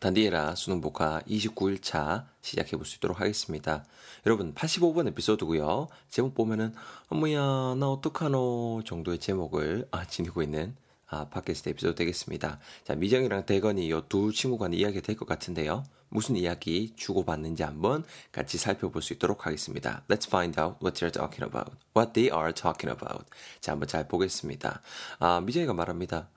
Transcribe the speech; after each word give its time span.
단디에라 0.00 0.54
수능 0.54 0.80
복화 0.80 1.20
29일차 1.28 2.24
시작해 2.40 2.76
볼 2.76 2.86
수 2.86 2.96
있도록 2.96 3.20
하겠습니다. 3.20 3.84
여러분 4.26 4.54
85번 4.54 5.06
에피소드고요. 5.08 5.88
제목 6.08 6.34
보면은 6.34 6.72
어머야 7.08 7.74
나 7.78 7.88
어떡하노 7.90 8.82
정도의 8.86 9.18
제목을 9.18 9.88
아, 9.90 10.06
지니고 10.06 10.42
있는 10.42 10.74
아, 11.06 11.26
팟캐스트 11.28 11.68
에피소드 11.68 11.96
되겠습니다. 11.96 12.58
자 12.84 12.94
미정이랑 12.94 13.44
대건이 13.44 13.90
요두 13.90 14.32
친구 14.32 14.56
간의 14.56 14.78
이야기가 14.80 15.02
될 15.02 15.16
것 15.16 15.28
같은데요. 15.28 15.84
무슨 16.08 16.34
이야기 16.36 16.94
주고받는지 16.96 17.62
한번 17.62 18.04
같이 18.32 18.56
살펴볼 18.56 19.02
수 19.02 19.12
있도록 19.12 19.46
하겠습니다. 19.46 20.02
Let's 20.08 20.26
find 20.26 20.58
out 20.58 20.76
what 20.82 20.98
they're 20.98 21.12
talking 21.12 21.44
about. 21.44 21.76
What 21.94 22.14
they 22.14 22.34
are 22.34 22.54
talking 22.54 22.90
about. 22.90 23.26
자 23.60 23.72
한번 23.72 23.86
잘 23.86 24.08
보겠습니다. 24.08 24.80
아 25.18 25.40
미정이가 25.42 25.74
말합니다. 25.74 26.30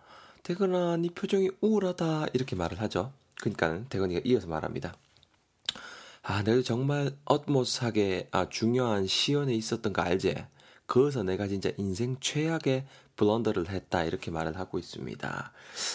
대건아 0.44 0.98
네 0.98 1.08
표정이 1.16 1.50
우울하다 1.62 2.28
이렇게 2.34 2.58
말을 2.58 2.82
하죠. 2.82 3.14
그러니까 3.44 3.84
대건이가 3.90 4.22
이어서 4.24 4.48
말합니다. 4.48 4.96
아, 6.22 6.44
내가 6.44 6.62
정말 6.62 7.12
어트모스하게 7.26 8.30
아, 8.32 8.48
중요한 8.48 9.06
시연에 9.06 9.54
있었던 9.54 9.92
거 9.92 10.02
알지? 10.02 10.36
그래서 10.86 11.24
내가 11.24 11.48
진짜 11.48 11.70
인생 11.78 12.16
최악의 12.22 12.86
블런더를 13.18 13.70
했다 13.70 14.06
이렇게 14.06 14.32
말을 14.32 14.58
하고 14.58 14.80
있습니다. 14.80 15.52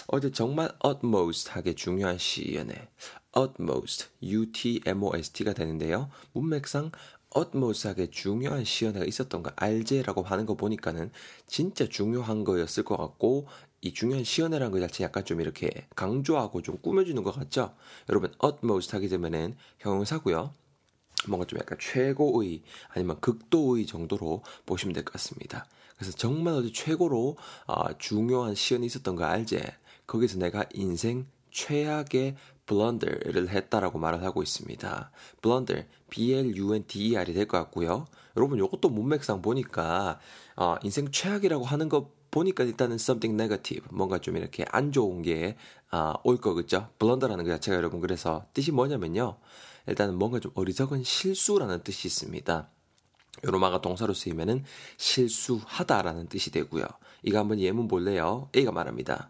어제 0.07 0.31
정말 0.31 0.71
utmost하게 0.85 1.73
중요한 1.73 2.19
시연에 2.19 2.89
utmost, 3.35 4.09
U-T-M-O-S-T가 4.21 5.53
되는데요. 5.53 6.11
문맥상 6.33 6.91
utmost하게 7.35 8.11
중요한 8.11 8.63
시연회가 8.63 9.05
있었던 9.05 9.41
거 9.41 9.51
알제라고 9.55 10.21
하는 10.21 10.45
거 10.45 10.53
보니까는 10.53 11.11
진짜 11.47 11.87
중요한 11.87 12.43
거였을 12.43 12.83
것 12.83 12.97
같고 12.97 13.47
이 13.81 13.93
중요한 13.93 14.23
시연회라는 14.23 14.71
것 14.71 14.79
자체 14.79 15.03
약간 15.03 15.23
좀 15.25 15.39
이렇게 15.41 15.69
강조하고 15.95 16.61
좀 16.61 16.77
꾸며주는 16.81 17.21
것 17.23 17.31
같죠? 17.31 17.75
여러분 18.09 18.33
utmost 18.43 18.93
하게 18.93 19.07
되면은 19.07 19.55
형용사고요. 19.79 20.53
뭔가 21.27 21.45
좀 21.45 21.59
약간 21.59 21.77
최고의 21.79 22.61
아니면 22.89 23.19
극도의 23.19 23.85
정도로 23.85 24.43
보시면 24.65 24.93
될 24.93 25.03
것 25.03 25.13
같습니다. 25.13 25.65
그래서 25.97 26.13
정말 26.15 26.53
어디 26.53 26.71
최고로 26.71 27.37
어, 27.67 27.97
중요한 27.97 28.55
시연이 28.55 28.85
있었던 28.85 29.15
거 29.15 29.25
알지? 29.25 29.61
거기서 30.07 30.39
내가 30.39 30.65
인생 30.73 31.27
최악의 31.51 32.35
blunder를 32.65 33.49
했다라고 33.49 33.99
말을 33.99 34.23
하고 34.23 34.43
있습니다. 34.43 35.11
blunder, 35.41 35.87
B-L-U-N-D-E-R이 36.09 37.33
될 37.33 37.47
것 37.47 37.57
같고요. 37.57 38.07
여러분 38.37 38.59
이것도 38.59 38.89
문맥상 38.89 39.41
보니까 39.41 40.19
어, 40.55 40.75
인생 40.83 41.11
최악이라고 41.11 41.65
하는 41.65 41.89
거 41.89 42.11
보니까 42.31 42.63
일단은 42.63 42.95
something 42.95 43.41
negative, 43.41 43.87
뭔가 43.91 44.19
좀 44.19 44.37
이렇게 44.37 44.65
안 44.69 44.91
좋은 44.91 45.21
게 45.21 45.55
어, 45.91 46.13
올거 46.23 46.53
그죠? 46.53 46.89
blunder라는 46.99 47.43
것 47.45 47.51
자체가 47.51 47.77
여러분 47.77 48.01
그래서 48.01 48.45
뜻이 48.53 48.71
뭐냐면요. 48.71 49.37
일단은 49.87 50.15
뭔가 50.15 50.39
좀 50.39 50.51
어리석은 50.55 51.03
실수라는 51.03 51.83
뜻이 51.83 52.07
있습니다. 52.07 52.69
요로마가 53.45 53.81
동사로 53.81 54.13
쓰이면은 54.13 54.63
실수하다라는 54.97 56.27
뜻이 56.27 56.51
되고요. 56.51 56.85
이거 57.23 57.39
한번 57.39 57.59
예문 57.59 57.87
볼래요? 57.87 58.49
A가 58.55 58.71
말합니다. 58.71 59.29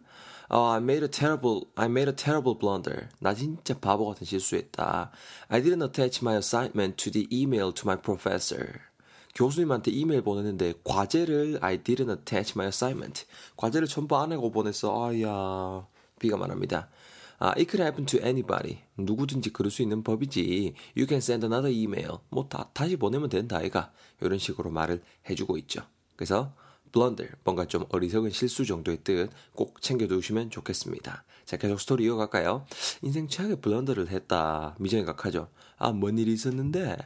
Oh, 0.51 0.73
I 0.73 0.79
made 0.79 1.03
a 1.03 1.07
terrible, 1.07 1.67
I 1.75 1.85
made 1.85 2.09
a 2.09 2.15
terrible 2.15 2.57
blunder. 2.57 3.07
나 3.19 3.35
진짜 3.35 3.77
바보 3.77 4.07
같은 4.07 4.25
실수했다. 4.25 5.11
I 5.47 5.61
didn't 5.61 5.83
attach 5.83 6.23
my 6.23 6.35
assignment 6.37 6.97
to 7.03 7.11
the 7.11 7.27
email 7.31 7.71
to 7.71 7.83
my 7.85 7.95
professor. 7.95 8.88
교수님한테 9.35 9.91
이메일 9.91 10.21
보냈는데 10.21 10.73
과제를 10.83 11.59
I 11.61 11.77
didn't 11.79 12.09
attach 12.09 12.53
my 12.55 12.67
assignment. 12.67 13.25
과제를 13.57 13.87
전부 13.87 14.17
안 14.17 14.31
하고 14.31 14.51
보냈어. 14.51 15.07
아야. 15.07 15.87
B가 16.19 16.37
말합니다. 16.37 16.89
아, 17.37 17.49
it 17.51 17.65
could 17.69 17.81
happen 17.81 18.05
to 18.05 18.19
anybody. 18.19 18.79
누구든지 18.97 19.51
그럴 19.53 19.71
수 19.71 19.81
있는 19.81 20.03
법이지. 20.03 20.73
You 20.97 21.07
can 21.07 21.19
send 21.19 21.45
another 21.45 21.73
email. 21.73 22.17
뭐 22.29 22.47
다, 22.49 22.69
다시 22.73 22.97
보내면 22.97 23.29
된다, 23.29 23.57
아이가. 23.57 23.91
이런 24.21 24.37
식으로 24.39 24.69
말을 24.71 25.01
해주고 25.29 25.57
있죠. 25.59 25.83
그래서 26.17 26.53
blunder, 26.91 27.31
뭔가 27.45 27.65
좀 27.65 27.85
어리석은 27.89 28.31
실수 28.31 28.65
정도의 28.65 28.97
뜻 29.03 29.29
꼭 29.53 29.81
챙겨두시면 29.81 30.49
좋겠습니다. 30.49 31.23
자, 31.45 31.57
계속 31.57 31.79
스토리 31.79 32.03
이어갈까요? 32.05 32.65
인생 33.03 33.27
최악의 33.29 33.61
blunder를 33.61 34.09
했다. 34.09 34.75
미정이가 34.79 35.15
하죠. 35.17 35.47
아, 35.77 35.91
뭔 35.91 36.17
일이 36.17 36.33
있었는데? 36.33 36.97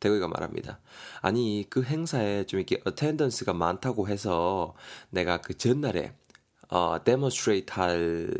대거이가 0.00 0.28
말합니다. 0.28 0.80
아니, 1.20 1.66
그 1.68 1.82
행사에 1.82 2.44
좀 2.46 2.58
이렇게 2.58 2.80
attendance가 2.84 3.52
많다고 3.52 4.08
해서 4.08 4.74
내가 5.10 5.40
그 5.40 5.56
전날에 5.56 6.14
어, 6.68 7.02
demonstrate 7.02 7.72
할 7.72 8.32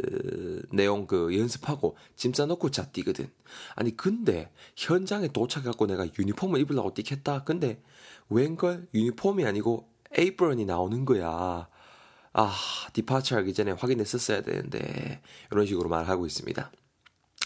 내용 0.72 1.06
그 1.06 1.37
연습하고 1.37 1.97
짐 2.16 2.32
싸놓고 2.32 2.71
자 2.71 2.87
뛰거든. 2.87 3.28
아니, 3.75 3.97
근데 3.97 4.50
현장에 4.76 5.28
도착해갖고 5.28 5.87
내가 5.87 6.06
유니폼을 6.19 6.60
입으려고 6.60 6.94
뛰겠다? 6.94 7.44
근데 7.44 7.82
웬걸 8.28 8.88
유니폼이 8.94 9.44
아니고 9.44 9.88
에이프런이 10.16 10.65
나오는 10.65 11.04
거야. 11.04 11.69
아, 12.32 12.56
디파처 12.92 13.37
하기 13.38 13.53
전에 13.54 13.72
확인했었어야 13.72 14.42
되는데 14.42 15.21
이런 15.50 15.66
식으로 15.66 15.88
말하고 15.88 16.27
있습니다. 16.27 16.71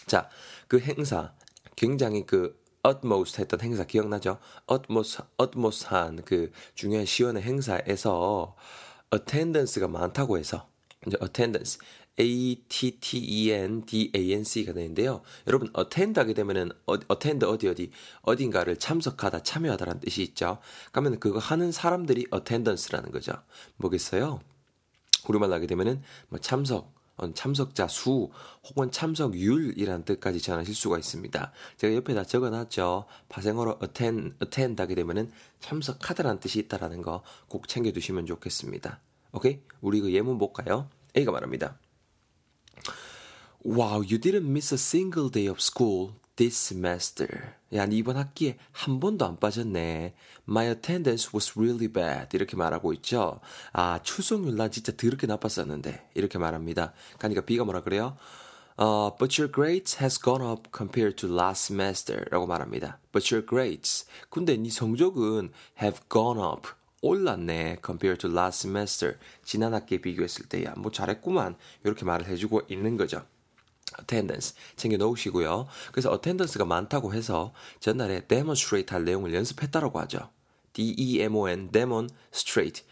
자, 0.06 0.28
그 0.68 0.78
행사 0.78 1.32
굉장히 1.76 2.26
그 2.26 2.62
utmost 2.86 3.40
했던 3.40 3.60
행사 3.60 3.84
기억나죠? 3.84 4.38
utmost 4.70 5.22
utmost한 5.40 6.22
그 6.24 6.52
중요한 6.74 7.06
시연의 7.06 7.42
행사에서 7.42 8.56
attendance가 9.12 9.88
많다고 9.88 10.38
해서 10.38 10.68
이제 11.06 11.16
attendance 11.22 11.78
A-T-T-E-N-D-A-N-C가 12.18 14.72
되는데요. 14.72 15.20
여러분, 15.48 15.68
attend 15.76 16.18
하게 16.18 16.32
되면은, 16.34 16.70
attend 17.10 17.44
어디 17.44 17.68
어디, 17.68 17.90
어딘가를 18.22 18.76
참석하다, 18.76 19.42
참여하다라는 19.42 20.00
뜻이 20.00 20.22
있죠. 20.22 20.58
그러면 20.92 21.18
그거 21.18 21.40
하는 21.40 21.72
사람들이 21.72 22.26
attendance라는 22.32 23.10
거죠. 23.10 23.32
뭐겠어요? 23.78 24.40
우리말로 25.28 25.54
하게 25.54 25.66
되면은, 25.66 26.02
뭐 26.28 26.38
참석, 26.38 26.86
어, 26.86 26.93
참석자 27.34 27.86
수 27.88 28.30
혹은 28.64 28.90
참석률이라는 28.90 30.04
뜻까지 30.04 30.40
전하실 30.40 30.74
수가 30.74 30.98
있습니다. 30.98 31.52
제가 31.76 31.94
옆에다 31.96 32.24
적어놨죠. 32.24 33.06
파생어로 33.28 33.78
attend, 33.82 34.36
attend 34.42 34.80
하게 34.80 34.94
되면은 34.94 35.30
참석하다라는 35.60 36.40
뜻이 36.40 36.58
있다라는 36.60 37.02
거 37.02 37.22
꼭 37.48 37.68
챙겨두시면 37.68 38.26
좋겠습니다. 38.26 39.00
오케이? 39.32 39.60
우리 39.80 40.00
그 40.00 40.12
예문 40.12 40.38
볼까요? 40.38 40.88
A가 41.16 41.30
말합니다. 41.30 41.78
Wow, 43.64 44.02
you 44.02 44.18
didn't 44.18 44.48
miss 44.48 44.74
a 44.74 44.78
single 44.78 45.30
day 45.30 45.48
of 45.48 45.58
school 45.60 46.14
this 46.36 46.56
semester. 46.56 47.54
야, 47.74 47.86
니 47.86 47.96
이번 47.96 48.16
학기에 48.16 48.56
한 48.70 49.00
번도 49.00 49.26
안 49.26 49.36
빠졌네. 49.38 50.14
My 50.48 50.68
attendance 50.68 51.30
was 51.34 51.58
really 51.58 51.88
bad. 51.88 52.28
이렇게 52.32 52.56
말하고 52.56 52.92
있죠. 52.94 53.40
아, 53.72 53.98
출석률 54.02 54.56
난 54.56 54.70
진짜 54.70 54.92
더럽게 54.96 55.26
나빴었는데. 55.26 56.10
이렇게 56.14 56.38
말합니다. 56.38 56.92
그러니까 57.18 57.40
B가 57.40 57.64
뭐라 57.64 57.82
그래요? 57.82 58.16
Uh, 58.76 59.10
but 59.18 59.40
your 59.40 59.50
grades 59.52 59.98
has 60.00 60.20
gone 60.20 60.44
up 60.44 60.68
compared 60.72 61.16
to 61.16 61.28
last 61.28 61.66
semester. 61.66 62.24
라고 62.30 62.46
말합니다. 62.46 62.98
But 63.12 63.34
your 63.34 63.44
grades. 63.44 64.06
근데 64.30 64.56
네 64.56 64.70
성적은 64.70 65.50
have 65.82 66.00
gone 66.08 66.40
up. 66.40 66.68
올랐네. 67.02 67.78
compared 67.84 68.20
to 68.20 68.30
last 68.30 68.68
semester. 68.68 69.18
지난 69.44 69.74
학기에 69.74 69.98
비교했을 69.98 70.46
때야. 70.48 70.74
뭐 70.76 70.92
잘했구만. 70.92 71.56
이렇게 71.82 72.04
말을 72.04 72.26
해주고 72.26 72.62
있는 72.68 72.96
거죠. 72.96 73.22
Attendance 74.04 74.54
챙겨 74.76 74.96
놓으시고요. 74.96 75.66
그래서 75.90 76.12
attendance가 76.12 76.64
많다고 76.64 77.14
해서 77.14 77.52
전날에 77.80 78.26
demonstrate 78.26 78.94
할 78.94 79.04
내용을 79.04 79.34
연습했다라고 79.34 79.98
하죠. 80.00 80.30
D-E-M-O-N, 80.74 81.70
demonstrate, 81.70 82.84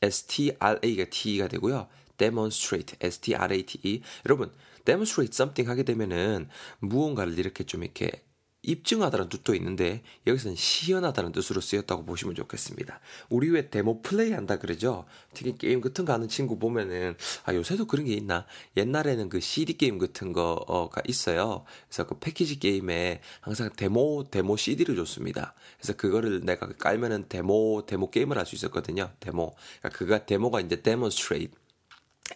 S-T-R-A가 0.00 1.04
T가 1.10 1.48
되고요. 1.48 1.88
demonstrate, 2.16 2.96
S-T-R-A-T-E. 3.00 4.02
여러분, 4.26 4.52
demonstrate 4.84 5.34
something 5.34 5.68
하게 5.68 5.82
되면은 5.82 6.48
무언가를 6.78 7.38
이렇게 7.38 7.64
좀 7.64 7.82
이렇게 7.82 8.22
입증하다는 8.64 9.28
뜻도 9.28 9.54
있는데 9.56 10.02
여기서는 10.26 10.56
시연하다는 10.56 11.32
뜻으로 11.32 11.60
쓰였다고 11.60 12.04
보시면 12.04 12.34
좋겠습니다. 12.34 13.00
우리 13.28 13.50
왜 13.50 13.68
데모 13.68 14.00
플레이 14.02 14.32
한다 14.32 14.58
그러죠? 14.58 15.04
특히 15.34 15.56
게임 15.58 15.80
같은 15.80 16.04
거 16.04 16.12
하는 16.12 16.28
친구 16.28 16.58
보면은 16.58 17.16
아 17.44 17.54
요새도 17.54 17.86
그런 17.86 18.06
게 18.06 18.14
있나? 18.14 18.46
옛날에는 18.76 19.28
그 19.28 19.40
CD 19.40 19.76
게임 19.76 19.98
같은 19.98 20.32
거가 20.32 21.02
있어요. 21.06 21.64
그래서 21.88 22.06
그 22.06 22.18
패키지 22.18 22.58
게임에 22.58 23.20
항상 23.40 23.70
데모 23.76 24.28
데모 24.30 24.56
CD를 24.56 24.96
줬습니다. 24.96 25.54
그래서 25.78 25.94
그거를 25.96 26.40
내가 26.44 26.68
깔면은 26.68 27.26
데모 27.28 27.84
데모 27.86 28.10
게임을 28.10 28.38
할 28.38 28.44
수 28.44 28.54
있었거든요. 28.54 29.10
데모. 29.20 29.54
그러니까 29.80 29.98
그가 29.98 30.26
데모가 30.26 30.60
이제 30.60 30.76
demonstrate 30.82 31.52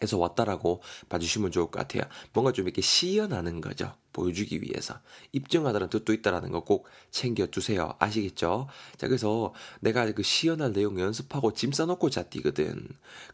에서 0.03 0.19
왔다라고 0.19 0.83
봐주시면 1.09 1.51
좋을 1.51 1.67
것 1.71 1.81
같아요. 1.81 2.03
뭔가 2.33 2.53
좀 2.53 2.67
이렇게 2.67 2.83
시연하는 2.83 3.61
거죠. 3.61 3.95
보여주기 4.13 4.63
위해서. 4.63 4.95
입증하다는 5.33 5.89
뜻도 5.89 6.13
있다라는 6.13 6.51
거 6.51 6.61
꼭 6.61 6.87
챙겨두세요. 7.11 7.95
아시겠죠? 7.99 8.69
자, 8.97 9.09
그래서 9.09 9.55
내가 9.81 10.11
그 10.13 10.23
시연할 10.23 10.73
내용 10.73 11.01
연습하고 11.01 11.55
짐 11.55 11.73
싸놓고 11.73 12.11
자 12.11 12.25
뛰거든. 12.25 12.87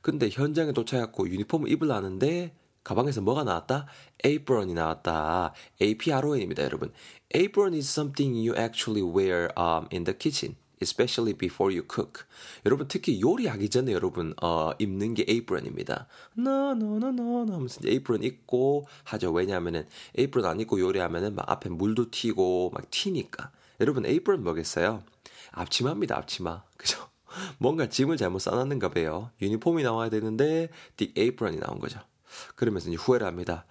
근데 0.02 0.28
현장에 0.30 0.72
도착해갖고 0.72 1.28
유니폼을 1.28 1.68
입으려는데 1.70 2.54
가방에서 2.84 3.22
뭐가 3.22 3.44
나왔다? 3.44 3.86
apron이 4.24 4.74
나왔다. 4.74 5.52
apron입니다, 5.82 6.62
여러분. 6.62 6.92
apron 7.34 7.74
is 7.74 7.88
something 7.90 8.36
you 8.36 8.54
actually 8.56 9.02
wear 9.02 9.48
um, 9.58 9.88
in 9.92 10.04
the 10.04 10.16
kitchen. 10.16 10.56
Especially 10.84 11.36
before 11.36 11.74
you 11.74 11.86
cook. 11.90 12.24
여러분 12.66 12.86
특히 12.88 13.20
요리하기 13.20 13.68
전에 13.70 13.92
여러분 13.92 14.34
어, 14.42 14.72
입는 14.78 15.14
게 15.14 15.24
apron입니다. 15.28 16.06
나나나나 16.34 17.52
하면서 17.52 17.80
이제 17.80 17.90
apron 17.90 18.22
입고 18.22 18.86
하죠. 19.04 19.32
왜냐하면은 19.32 19.86
apron 20.18 20.48
안 20.48 20.60
입고 20.60 20.78
요리하면은 20.78 21.34
막 21.34 21.50
앞에 21.50 21.70
물도 21.70 22.10
튀고 22.10 22.70
막 22.74 22.90
튀니까. 22.90 23.50
여러분 23.80 24.06
apron 24.06 24.44
뭐겠어요? 24.44 25.02
앞치마입니다. 25.52 26.16
앞치마. 26.16 26.62
그죠? 26.76 27.08
뭔가 27.58 27.88
짐을 27.88 28.16
잘못 28.16 28.40
싸놨는가 28.40 28.90
봐요. 28.90 29.30
유니폼이 29.40 29.82
나와야 29.82 30.10
되는데 30.10 30.68
the 30.96 31.12
apron이 31.16 31.58
나온 31.58 31.78
거죠. 31.78 32.00
그러면서 32.54 32.88
이제 32.88 32.96
후회를 32.96 33.26
합니다. 33.26 33.64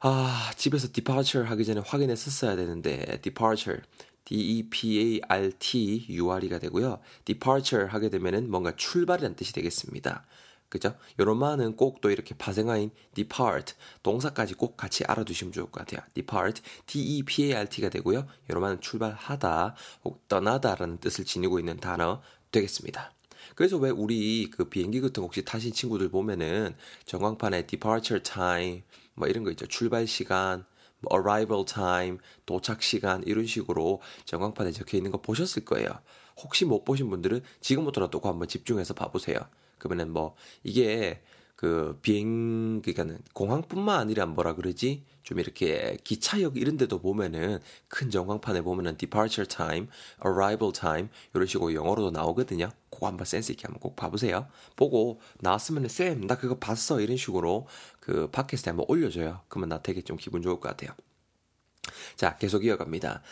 아, 0.00 0.52
집에서 0.56 0.88
departure 0.92 1.48
하기 1.48 1.64
전에 1.64 1.80
확인했었어야 1.84 2.54
되는데 2.56 3.20
departure 3.20 3.82
D-E-P-A-R-T-U-R이가 4.28 6.58
되고요. 6.58 7.00
departure 7.24 7.88
하게 7.88 8.10
되면은 8.10 8.50
뭔가 8.50 8.76
출발이라는 8.76 9.36
뜻이 9.36 9.54
되겠습니다. 9.54 10.26
그죠? 10.68 10.94
요런 11.18 11.38
말은 11.38 11.76
꼭 11.76 12.02
또 12.02 12.10
이렇게 12.10 12.34
파생어인 12.36 12.90
depart, 13.14 13.72
동사까지 14.02 14.52
꼭 14.54 14.76
같이 14.76 15.02
알아두시면 15.04 15.52
좋을 15.52 15.70
것 15.70 15.86
같아요. 15.86 16.06
depart, 16.12 16.60
D-E-P-A-R-T가 16.86 17.88
되고요. 17.88 18.26
요런 18.50 18.60
말은 18.60 18.82
출발하다, 18.82 19.74
혹 20.04 20.28
떠나다라는 20.28 20.98
뜻을 20.98 21.24
지니고 21.24 21.58
있는 21.58 21.78
단어 21.78 22.20
되겠습니다. 22.52 23.14
그래서 23.54 23.78
왜 23.78 23.88
우리 23.88 24.50
그 24.50 24.66
비행기 24.66 25.00
같은 25.00 25.22
거 25.22 25.22
혹시 25.22 25.42
타신 25.42 25.72
친구들 25.72 26.10
보면은 26.10 26.76
전광판에 27.06 27.66
departure 27.66 28.22
time 28.22 28.82
뭐 29.14 29.26
이런 29.26 29.42
거 29.42 29.50
있죠. 29.52 29.66
출발 29.66 30.06
시간, 30.06 30.58
뭐 30.58 30.66
arrival 31.12 31.64
time, 31.64 32.18
도착 32.46 32.82
시간 32.82 33.22
이런 33.24 33.46
식으로 33.46 34.00
전광판에 34.24 34.72
적혀 34.72 34.96
있는 34.96 35.10
거 35.10 35.20
보셨을 35.20 35.64
거예요. 35.64 35.88
혹시 36.42 36.64
못 36.64 36.84
보신 36.84 37.10
분들은 37.10 37.42
지금부터라도 37.60 38.20
꼭 38.20 38.28
한번 38.28 38.48
집중해서 38.48 38.94
봐보세요. 38.94 39.38
그러면은 39.78 40.12
뭐 40.12 40.34
이게 40.62 41.22
그 41.56 41.98
비행 42.02 42.82
그러니까는 42.82 43.18
공항뿐만 43.32 43.98
아니라 43.98 44.26
뭐라 44.26 44.54
그러지 44.54 45.04
좀 45.24 45.40
이렇게 45.40 45.98
기차역 46.04 46.56
이런 46.56 46.76
데도 46.76 47.00
보면은 47.00 47.58
큰 47.88 48.10
전광판에 48.10 48.62
보면은 48.62 48.96
departure 48.96 49.46
time, 49.48 49.88
arrival 50.24 50.72
time 50.72 51.08
이런 51.34 51.46
식으로 51.46 51.74
영어로도 51.74 52.12
나오거든요. 52.12 52.70
그거 52.98 53.06
한번 53.06 53.26
센스 53.26 53.52
있게 53.52 53.62
한번 53.62 53.78
꼭 53.78 53.94
봐보세요. 53.94 54.48
보고 54.74 55.20
나왔으면은 55.38 55.88
쌤나 55.88 56.36
그거 56.36 56.58
봤어 56.58 57.00
이런 57.00 57.16
식으로 57.16 57.68
그 58.00 58.28
팟캐스트에 58.32 58.72
한번 58.72 58.86
올려줘요. 58.88 59.40
그러면 59.46 59.68
나 59.68 59.80
되게 59.80 60.02
좀 60.02 60.16
기분 60.16 60.42
좋을 60.42 60.58
것 60.58 60.68
같아요. 60.68 60.90
자 62.16 62.36
계속 62.38 62.64
이어갑니다. 62.64 63.22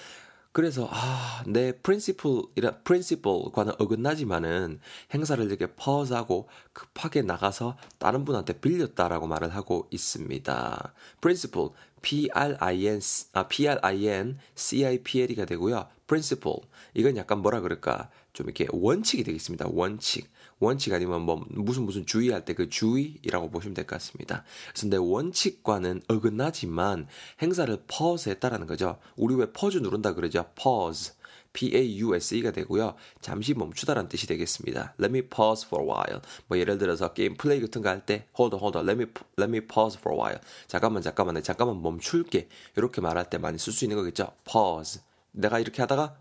그래서 0.56 0.88
아, 0.90 1.42
내 1.46 1.70
principle이라 1.70 2.78
principle과는 2.82 3.74
어긋나지만은 3.78 4.80
행사를 5.12 5.44
이렇게 5.44 5.66
퍼즈하고 5.66 6.48
급하게 6.72 7.20
나가서 7.20 7.76
다른 7.98 8.24
분한테 8.24 8.54
빌렸다라고 8.54 9.26
말을 9.26 9.54
하고 9.54 9.86
있습니다. 9.90 10.94
principle 11.20 11.68
P 12.00 12.30
R 12.32 12.56
I 12.58 12.86
N 12.86 13.00
아 13.34 13.46
P 13.48 13.68
R 13.68 13.80
I 13.82 14.06
N 14.06 14.38
C 14.54 14.86
I 14.86 15.02
P 15.02 15.20
L이가 15.24 15.44
되고요. 15.44 15.88
principle 16.06 16.60
이건 16.94 17.18
약간 17.18 17.40
뭐라 17.40 17.60
그럴까? 17.60 18.08
좀 18.32 18.46
이렇게 18.46 18.66
원칙이 18.72 19.24
되겠습니다. 19.24 19.66
원칙. 19.68 20.26
원칙 20.58 20.92
아니면 20.94 21.22
뭐 21.22 21.44
무슨 21.50 21.82
무슨 21.84 22.06
주의할 22.06 22.44
때 22.44 22.54
그 22.54 22.68
주의라고 22.70 23.50
보시면 23.50 23.74
될 23.74 23.86
것 23.86 23.96
같습니다. 23.96 24.44
그래서 24.72 24.86
내 24.88 24.96
원칙과는 24.96 26.02
어긋나지만 26.08 27.06
행사를 27.42 27.76
pause 27.86 28.30
했다라는 28.32 28.66
거죠. 28.66 28.98
우리 29.16 29.34
왜 29.34 29.52
pause 29.52 29.80
누른다 29.80 30.14
그러죠? 30.14 30.46
pause. 30.60 31.12
P-A-U-S-E가 31.52 32.50
되고요. 32.50 32.96
잠시 33.22 33.54
멈추다라는 33.54 34.10
뜻이 34.10 34.26
되겠습니다. 34.26 34.94
Let 35.00 35.10
me 35.10 35.22
pause 35.22 35.66
for 35.66 35.82
a 35.84 35.88
while. 35.90 36.20
뭐 36.48 36.58
예를 36.58 36.76
들어서 36.76 37.14
게임 37.14 37.34
플레이 37.34 37.60
같은 37.62 37.80
거 37.80 37.88
할 37.88 38.04
때 38.04 38.26
hold 38.38 38.54
on, 38.54 38.60
hold 38.60 38.76
on. 38.78 38.86
Let 38.86 39.02
me, 39.02 39.10
let 39.38 39.50
me 39.50 39.66
pause 39.66 39.98
for 39.98 40.14
a 40.14 40.20
while. 40.20 40.40
잠깐만, 40.66 41.00
잠깐만, 41.02 41.34
내 41.34 41.40
잠깐만 41.42 41.80
멈출게. 41.80 42.48
이렇게 42.76 43.00
말할 43.00 43.30
때 43.30 43.38
많이 43.38 43.58
쓸 43.58 43.72
수 43.72 43.86
있는 43.86 43.96
거겠죠. 43.96 44.32
pause. 44.44 45.00
내가 45.32 45.58
이렇게 45.58 45.80
하다가 45.80 46.18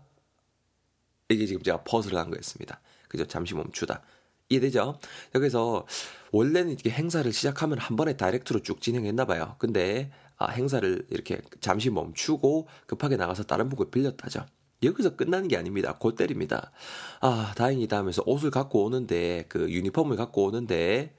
이게 1.28 1.44
지금 1.46 1.62
제가 1.62 1.82
pause를 1.84 2.18
한 2.18 2.30
거였습니다. 2.30 2.80
그죠? 3.08 3.26
잠시 3.26 3.54
멈추다. 3.54 4.02
이해되죠? 4.48 4.98
여기서 5.34 5.86
원래는 6.32 6.72
이렇게 6.72 6.90
행사를 6.90 7.30
시작하면 7.32 7.78
한 7.78 7.96
번에 7.96 8.16
다이렉트로 8.16 8.62
쭉 8.62 8.80
진행했나 8.80 9.24
봐요. 9.24 9.56
근데 9.58 10.10
아, 10.38 10.50
행사를 10.50 11.06
이렇게 11.10 11.40
잠시 11.60 11.90
멈추고 11.90 12.68
급하게 12.86 13.16
나가서 13.16 13.44
다른 13.44 13.68
분을 13.68 13.90
빌렸다죠. 13.90 14.44
여기서 14.82 15.16
끝나는 15.16 15.48
게 15.48 15.56
아닙니다. 15.56 15.96
곧 15.98 16.16
때립니다. 16.16 16.70
아, 17.20 17.54
다행이다 17.56 17.96
하면서 17.96 18.22
옷을 18.26 18.50
갖고 18.50 18.84
오는데, 18.84 19.46
그 19.48 19.70
유니폼을 19.70 20.16
갖고 20.16 20.44
오는데, 20.44 21.14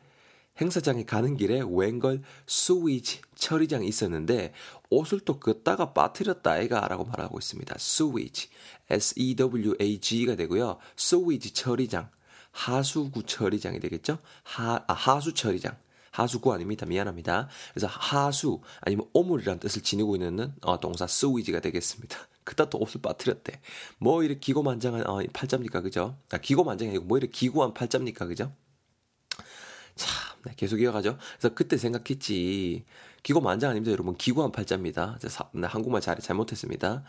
행사장에 0.62 1.06
가는 1.06 1.36
길에 1.36 1.62
웬걸 1.68 2.22
스위치 2.46 3.22
처리장이 3.36 3.88
있었는데, 3.88 4.54
옷을 4.92 5.22
또 5.22 5.40
긋다가 5.40 5.94
빠뜨렸다, 5.94 6.52
아이가. 6.52 6.88
라고 6.88 7.04
말하고 7.06 7.40
있습니다. 7.40 7.76
스위치. 7.80 8.50
S-E-W-A-G가 8.90 10.36
되고요. 10.36 10.78
스위치 10.96 11.52
처리장. 11.52 12.10
하수구 12.58 13.24
처리장이 13.24 13.80
되겠죠? 13.80 14.18
하, 14.44 14.84
아, 14.88 14.94
하수 14.94 15.34
처리장. 15.36 15.78
하수구 16.10 16.52
아닙니다. 16.52 16.88
미안합니다. 16.88 17.48
그래서 17.72 17.86
하수 17.86 18.62
아니면 18.82 19.08
오물이라는 19.14 19.60
뜻을 19.60 19.84
지니고 19.84 20.16
있는 20.16 20.52
어, 20.62 20.80
동사 20.80 21.06
스위지가 21.06 21.60
되겠습니다. 21.60 22.18
그다 22.44 22.70
또 22.72 22.80
옷을 22.80 23.02
빠뜨렸대. 23.02 23.62
뭐 24.00 24.24
이렇게 24.24 24.40
기고만장한 24.40 25.08
어, 25.08 25.20
팔자입니까, 25.32 25.82
그죠? 25.82 26.18
아, 26.32 26.40
기고만장이 26.40 26.90
아니고 26.90 27.06
뭐 27.06 27.20
이렇게 27.20 27.32
기구한 27.32 27.76
팔자입니까, 27.76 28.26
그죠? 28.26 28.52
참, 29.96 30.42
네, 30.44 30.54
계속 30.58 30.82
이어가죠. 30.82 31.20
그래서 31.38 31.54
그때 31.54 31.78
생각했지. 31.78 32.86
기고만장 33.22 33.70
아닙니다, 33.70 33.92
여러분. 33.92 34.16
기구한 34.16 34.52
팔자입니다. 34.52 35.20
사, 35.28 35.48
네, 35.54 35.68
한국말 35.68 36.02
잘 36.02 36.18
잘못했습니다. 36.18 37.04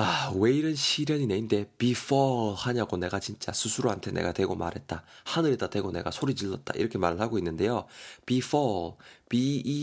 아, 0.00 0.30
왜 0.36 0.52
이런 0.52 0.76
시련이 0.76 1.26
내인데 1.26 1.68
before 1.76 2.54
하냐고 2.56 2.96
내가 2.96 3.18
진짜 3.18 3.52
스스로한테 3.52 4.12
내가 4.12 4.30
대고 4.30 4.54
말했다. 4.54 5.02
하늘에다 5.24 5.70
대고 5.70 5.90
내가 5.90 6.12
소리 6.12 6.36
질렀다. 6.36 6.74
이렇게 6.76 6.98
말을 6.98 7.20
하고 7.20 7.36
있는데요. 7.38 7.84
before, 8.24 8.92
b-e-f-a-l-l인데요. 9.28 9.80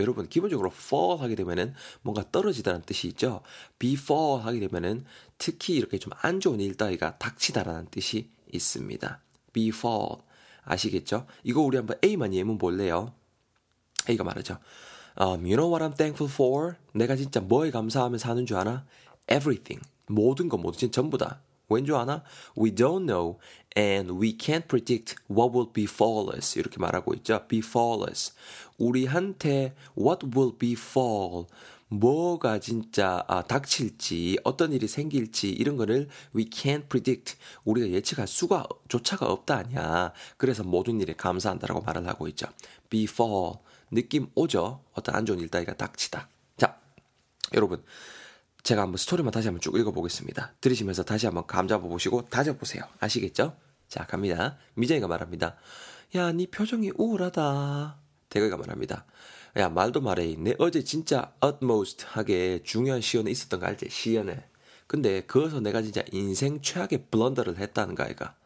여러분, 0.00 0.28
기본적으로 0.28 0.72
fall 0.74 1.20
하게 1.20 1.36
되면은 1.36 1.74
뭔가 2.02 2.24
떨어지다는 2.32 2.82
뜻이 2.82 3.06
있죠. 3.08 3.42
before 3.78 4.42
하게 4.42 4.58
되면은 4.66 5.04
특히 5.38 5.76
이렇게 5.76 5.98
좀 6.00 6.12
안 6.20 6.40
좋은 6.40 6.58
일 6.58 6.76
따위가 6.76 7.18
닥치다라는 7.18 7.86
뜻이 7.92 8.30
있습니다. 8.52 9.20
before. 9.52 10.22
아시겠죠? 10.64 11.28
이거 11.44 11.60
우리 11.60 11.76
한번 11.76 11.98
A만 12.04 12.34
예문 12.34 12.58
볼래요? 12.58 13.14
A가 14.08 14.24
말하죠. 14.24 14.58
Um, 15.18 15.46
you 15.46 15.56
know 15.56 15.68
what 15.68 15.82
I'm 15.82 15.94
thankful 15.94 16.30
for? 16.30 16.76
내가 16.92 17.16
진짜 17.16 17.40
뭐에 17.40 17.70
감사하며 17.70 18.18
사는 18.18 18.44
줄 18.46 18.56
아나? 18.56 18.84
Everything. 19.30 19.82
모든 20.06 20.48
거 20.48 20.56
모든 20.56 20.78
진 20.78 20.92
전부 20.92 21.18
다. 21.18 21.40
왠줄 21.70 21.94
아나? 21.94 22.22
We 22.58 22.74
don't 22.74 23.06
know 23.06 23.38
and 23.76 24.12
we 24.12 24.36
can't 24.36 24.66
predict 24.66 25.14
what 25.30 25.56
will 25.56 25.72
befall 25.72 26.34
us. 26.34 26.58
이렇게 26.58 26.78
말하고 26.78 27.14
있죠. 27.14 27.46
befall 27.48 28.02
us. 28.08 28.34
우리한테 28.78 29.74
what 29.96 30.26
will 30.36 30.52
befall 30.58 31.46
뭐가 31.88 32.60
진짜 32.60 33.24
아, 33.26 33.42
닥칠지 33.42 34.38
어떤 34.44 34.72
일이 34.72 34.86
생길지 34.86 35.50
이런 35.50 35.76
거를 35.76 36.08
we 36.36 36.44
can't 36.44 36.88
predict 36.88 37.36
우리가 37.64 37.88
예측할 37.88 38.28
수가 38.28 38.66
조차가 38.88 39.26
없다 39.26 39.56
아니야. 39.56 40.12
그래서 40.36 40.62
모든 40.62 41.00
일에 41.00 41.14
감사한다라고 41.14 41.80
말을 41.82 42.06
하고 42.06 42.28
있죠. 42.28 42.46
befall 42.90 43.54
느낌 43.90 44.28
오죠? 44.34 44.84
어떤 44.92 45.14
안 45.14 45.26
좋은 45.26 45.40
일 45.40 45.48
따위가 45.48 45.74
닥치다. 45.74 46.28
자, 46.56 46.80
여러분. 47.54 47.82
제가 48.62 48.82
한번 48.82 48.98
스토리만 48.98 49.32
다시 49.32 49.48
한번 49.48 49.60
쭉 49.60 49.76
읽어보겠습니다. 49.76 50.54
들으시면서 50.60 51.02
다시 51.02 51.26
한번 51.26 51.46
감 51.46 51.66
잡아보시고 51.66 52.28
다져보세요. 52.28 52.82
아시겠죠? 53.00 53.56
자, 53.88 54.06
갑니다. 54.06 54.58
미정이가 54.74 55.08
말합니다. 55.08 55.56
야, 56.14 56.32
네 56.32 56.46
표정이 56.46 56.92
우울하다. 56.96 57.96
대거가 58.28 58.56
말합니다. 58.56 59.06
야, 59.56 59.68
말도 59.68 60.00
말해. 60.00 60.36
내 60.36 60.54
어제 60.58 60.84
진짜 60.84 61.34
utmost 61.44 62.04
하게 62.06 62.62
중요한 62.62 63.00
시연에 63.00 63.30
있었던 63.30 63.60
거 63.60 63.66
알지? 63.66 63.88
시연에. 63.90 64.44
근데 64.86 65.22
그어서 65.22 65.60
내가 65.60 65.82
진짜 65.82 66.02
인생 66.12 66.60
최악의 66.60 67.06
블런더를 67.10 67.58
했다는 67.58 67.94
거 67.94 68.04
아이가. 68.04 68.36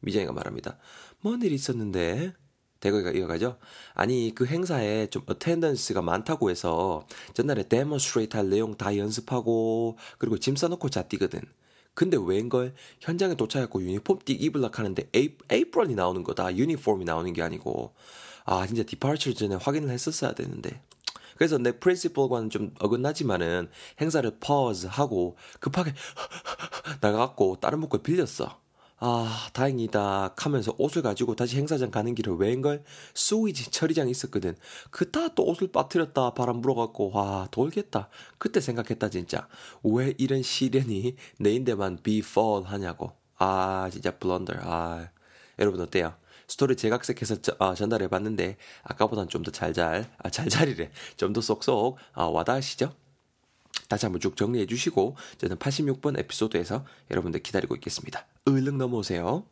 미정이가 0.00 0.32
말합니다. 0.32 0.78
뭔일 1.20 1.52
있었는데? 1.52 2.34
대거가 2.80 3.10
이어가죠. 3.10 3.58
아니 3.94 4.32
그 4.34 4.46
행사에 4.46 5.06
좀 5.08 5.22
attendance가 5.26 6.02
많다고 6.02 6.50
해서 6.50 7.06
전날에 7.34 7.68
demonstrate 7.68 8.36
할 8.36 8.48
내용 8.48 8.76
다 8.76 8.96
연습하고 8.96 9.96
그리고 10.18 10.38
짐 10.38 10.56
싸놓고 10.56 10.88
자 10.88 11.02
뛰거든. 11.02 11.40
근데 11.94 12.16
웬걸 12.18 12.74
현장에 13.00 13.34
도착했고 13.34 13.82
유니폼 13.82 14.20
띠 14.24 14.32
입을락 14.32 14.78
하는데 14.78 15.08
에이, 15.12 15.36
에이프런이 15.50 15.94
나오는 15.94 16.22
거다. 16.22 16.56
유니폼이 16.56 17.04
나오는 17.04 17.32
게 17.32 17.42
아니고 17.42 17.94
아 18.46 18.66
진짜 18.66 18.82
departure 18.82 19.34
전에 19.34 19.56
확인을 19.56 19.90
했었어야 19.90 20.32
되는데 20.32 20.80
그래서 21.36 21.56
내 21.58 21.72
principle과는 21.78 22.50
좀 22.50 22.74
어긋나지만은 22.80 23.70
행사를 24.00 24.30
pause 24.40 24.88
하고 24.90 25.36
급하게 25.58 25.94
나가갖고 27.00 27.60
다른 27.60 27.80
목걸 27.80 28.02
빌렸어. 28.02 28.60
아, 29.02 29.48
다행이다. 29.54 30.34
하면서 30.36 30.74
옷을 30.76 31.00
가지고 31.02 31.34
다시 31.34 31.56
행사장 31.56 31.90
가는 31.90 32.14
길을 32.14 32.36
웬걸 32.36 32.84
sewage 33.14 33.70
처리장이 33.70 34.10
있었거든. 34.10 34.54
그따 34.90 35.28
또 35.28 35.44
옷을 35.46 35.68
빠뜨렸다 35.72 36.34
바람 36.34 36.60
불어갖고 36.60 37.10
와 37.12 37.48
돌겠다. 37.50 38.08
그때 38.38 38.60
생각했다 38.60 39.08
진짜. 39.08 39.48
왜 39.82 40.14
이런 40.18 40.42
시련이 40.42 41.16
내 41.38 41.52
인데만 41.54 41.98
befall 42.02 42.64
하냐고. 42.66 43.12
아 43.38 43.88
진짜 43.90 44.10
blunder. 44.18 44.52
아 44.60 45.08
여러분 45.58 45.80
어때요? 45.80 46.14
스토리 46.46 46.76
재각색해서 46.76 47.40
저, 47.42 47.56
아, 47.58 47.74
전달해 47.74 48.08
봤는데 48.08 48.56
아까보단 48.82 49.28
좀 49.28 49.42
더 49.44 49.50
잘잘 49.50 50.10
아, 50.18 50.28
잘잘이래 50.30 50.90
좀 51.16 51.32
더 51.32 51.40
쏙쏙 51.40 51.96
아, 52.12 52.24
와닿으시죠? 52.24 52.92
다시 53.90 54.06
한번 54.06 54.20
쭉 54.20 54.36
정리해 54.36 54.66
주시고 54.66 55.16
저는 55.38 55.56
86번 55.56 56.18
에피소드에서 56.18 56.86
여러분들 57.10 57.42
기다리고 57.42 57.74
있겠습니다. 57.74 58.24
얼른 58.46 58.78
넘어오세요. 58.78 59.44